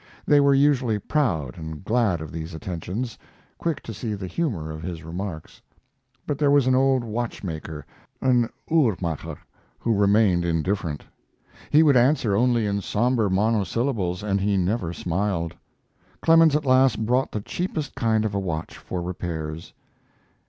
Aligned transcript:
They 0.25 0.39
were 0.39 0.55
usually 0.55 0.97
proud 0.97 1.59
and 1.59 1.85
glad 1.85 2.21
of 2.21 2.31
these 2.31 2.55
attentions, 2.55 3.19
quick 3.59 3.83
to 3.83 3.93
see 3.93 4.15
the 4.15 4.25
humor 4.25 4.71
of 4.71 4.81
his 4.81 5.03
remarks. 5.03 5.61
But 6.25 6.39
there 6.39 6.49
was 6.49 6.65
an 6.65 6.73
old 6.73 7.03
watchmaker 7.03 7.85
an 8.19 8.49
'Uhrmacher' 8.67 9.37
who 9.77 9.93
remained 9.93 10.43
indifferent. 10.43 11.05
He 11.69 11.83
would 11.83 11.95
answer 11.95 12.35
only 12.35 12.65
in 12.65 12.81
somber 12.81 13.29
monosyllables, 13.29 14.23
and 14.23 14.41
he 14.41 14.57
never 14.57 14.91
smiled. 14.91 15.53
Clemens 16.19 16.55
at 16.55 16.65
last 16.65 17.05
brought 17.05 17.31
the 17.31 17.41
cheapest 17.41 17.93
kind 17.93 18.25
of 18.25 18.33
a 18.33 18.39
watch 18.39 18.75
for 18.79 19.03
repairs. 19.03 19.71